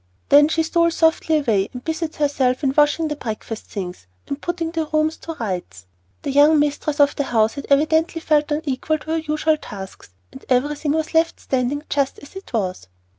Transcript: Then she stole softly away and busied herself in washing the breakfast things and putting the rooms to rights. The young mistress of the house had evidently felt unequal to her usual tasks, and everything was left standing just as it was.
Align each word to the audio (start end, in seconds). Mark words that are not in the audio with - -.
Then 0.29 0.47
she 0.47 0.63
stole 0.63 0.89
softly 0.89 1.37
away 1.37 1.69
and 1.73 1.83
busied 1.83 2.15
herself 2.15 2.63
in 2.63 2.73
washing 2.75 3.07
the 3.07 3.15
breakfast 3.15 3.65
things 3.65 4.07
and 4.27 4.41
putting 4.41 4.71
the 4.71 4.87
rooms 4.91 5.15
to 5.17 5.33
rights. 5.35 5.85
The 6.23 6.31
young 6.31 6.57
mistress 6.57 6.99
of 6.99 7.15
the 7.15 7.25
house 7.25 7.53
had 7.53 7.67
evidently 7.69 8.19
felt 8.19 8.49
unequal 8.51 8.97
to 8.97 9.11
her 9.11 9.17
usual 9.19 9.57
tasks, 9.57 10.09
and 10.31 10.43
everything 10.49 10.93
was 10.93 11.13
left 11.13 11.39
standing 11.39 11.83
just 11.87 12.17
as 12.17 12.35
it 12.35 12.51
was. 12.51 12.87